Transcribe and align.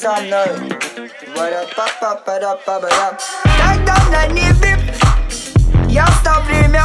со 0.00 0.12
мной. 0.12 0.48
Когда 3.58 3.96
на 4.10 4.26
небе 4.28 4.78
я 5.86 6.06
стал 6.06 6.40
время 6.44 6.84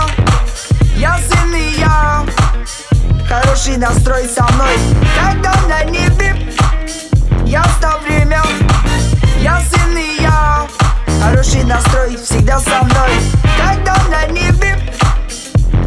Я 0.97 1.17
сын 1.19 1.55
и 1.55 1.79
я. 1.79 2.25
Хороший 3.29 3.77
настрой 3.77 4.25
со 4.25 4.43
мной. 4.53 4.75
Когда 5.15 5.53
на 5.69 5.83
небе 5.85 6.35
я 7.45 7.63
стал 7.77 7.99
время 7.99 8.41
Я 9.37 9.61
сын 9.61 9.97
и 9.97 10.21
я. 10.21 10.67
Хороший 11.21 11.63
настрой 11.63 12.17
всегда 12.17 12.59
со 12.59 12.83
мной. 12.83 13.11
Когда 13.57 13.95
на 14.09 14.25
небе 14.27 14.77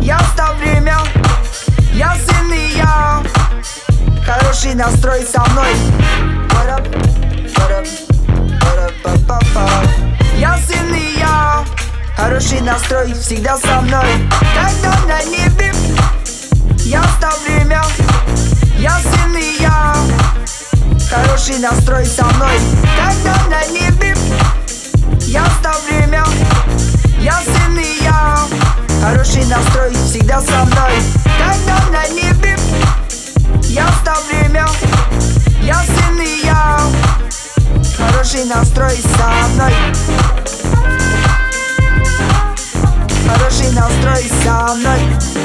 я 0.00 0.19
стал 0.33 0.55
время 0.55 0.97
Я 1.92 2.14
сын 2.14 2.50
и 2.50 2.78
я. 2.78 3.23
Хороший 4.25 4.75
настрой 4.75 5.23
со 5.23 5.41
мной 5.50 6.02
Хороший 12.33 12.62
настрой 12.62 13.12
всегда 13.12 13.58
со 13.58 13.83
мной. 13.83 14.06
Когда 14.55 14.98
на 15.06 15.22
небе 15.25 15.70
Я 16.78 17.02
стал 17.19 17.39
время 17.44 17.83
Я 18.78 18.98
сын 19.00 19.36
и 19.36 19.61
я. 19.61 19.94
Хороший 21.11 21.58
настрой 21.58 22.06
со 22.06 22.24
мной. 22.24 22.58
Когда 22.97 23.36
на 23.50 23.62
небе 23.66 24.16
Я 25.27 25.44
стал 25.61 25.78
время 25.86 26.24
Я 27.19 27.39
сын 27.42 27.78
и 27.78 28.02
я. 28.02 28.39
Хороший 29.02 29.44
настрой 29.44 29.92
всегда 29.92 30.41
со 30.41 30.64
мной. 30.64 30.92
Когда 31.39 31.86
на 31.91 32.08
небе 32.14 32.56
Я 33.64 33.86
стал 34.00 34.22
время 34.30 34.67
Я 35.61 35.74
сын 35.74 36.19
и 36.19 36.46
я. 36.46 36.80
Хороший 37.98 38.46
настрой 38.46 38.96
со 38.96 39.31
мной 44.23 44.73
Хороший 44.75 44.77
настрой 44.77 45.42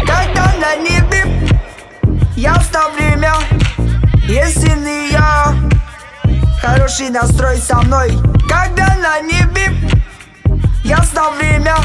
Когда 0.00 0.52
на 0.58 0.74
небе 0.74 1.24
я 2.34 2.56
время 2.90 3.32
Если 4.26 5.12
я 5.12 5.54
Хороший 6.60 7.08
настрой 7.10 7.58
со 7.58 7.76
мной 7.82 8.10
Когда 8.48 8.96
на 8.96 9.20
небе 9.20 9.72
я 10.82 11.00
стал 11.04 11.34
время 11.34 11.76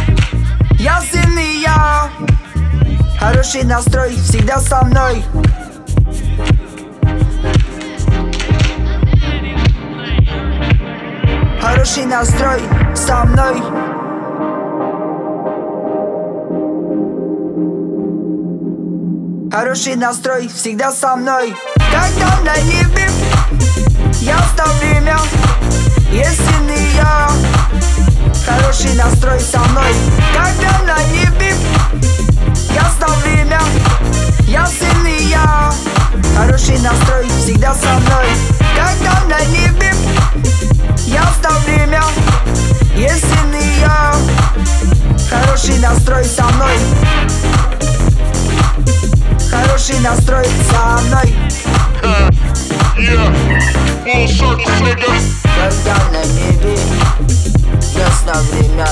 Я 0.80 1.00
и 1.38 1.62
я 1.62 2.10
Хороший 3.20 3.66
настрой 3.66 4.16
всегда 4.16 4.58
со 4.58 4.84
мной 4.84 5.24
Хороший 11.62 12.06
настрой 12.06 12.62
со 12.96 13.26
мной 13.26 13.93
Хороший 19.54 19.96
настрой 19.96 20.48
всегда 20.48 20.92
со 20.92 21.16
мной. 21.16 21.56
Когда 21.76 22.40
на 22.40 22.58
небе 22.62 23.08
Я 24.20 24.40
стал 24.52 24.68
время 24.80 25.16
Если 26.12 26.96
я 26.96 27.30
Хороший 28.48 28.96
настрой 28.96 29.40
со 29.40 29.60
мной. 29.60 29.94
Когда 30.34 30.80
на 30.92 31.04
небе 31.12 31.54
меня 50.04 50.16
строит 50.18 50.52
со 50.70 51.02
мной. 51.06 51.34
Когда 55.56 55.96
на 56.12 56.26
небе 56.26 56.78
ясно 57.96 58.34
время 58.52 58.88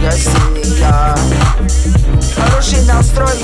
Ясен 0.00 0.78
я 0.78 1.16
Хороший 2.36 2.84
настрой. 2.84 3.36